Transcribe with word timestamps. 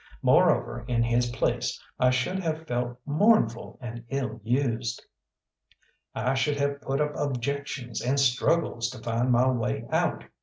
Moreover, 0.23 0.83
in 0.87 1.03
his 1.03 1.29
place 1.29 1.79
I 1.99 2.09
should 2.09 2.39
have 2.39 2.65
felt 2.65 2.97
mournful 3.05 3.77
and 3.79 4.03
ill 4.09 4.41
used. 4.43 5.03
I 6.15 6.33
should 6.33 6.57
have 6.57 6.81
put 6.81 6.99
up 6.99 7.15
objections 7.15 8.01
and 8.01 8.19
struggles 8.19 8.89
to 8.89 8.97
find 8.99 9.31
my 9.31 9.47
way 9.51 9.85
out. 9.91 10.23